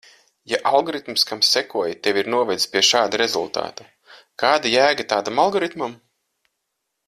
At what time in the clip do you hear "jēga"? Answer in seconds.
4.77-5.07